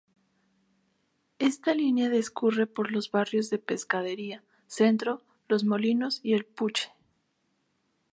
[1.37, 6.89] Esta línea discurre por los barrios de Pescadería, Centro, Los Molinos y El Puche.